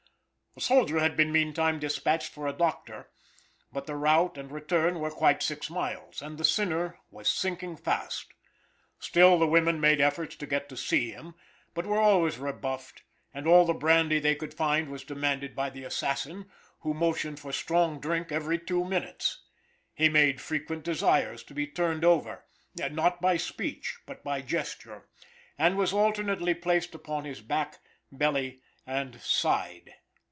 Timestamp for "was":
7.09-7.29, 14.89-15.05, 25.77-25.93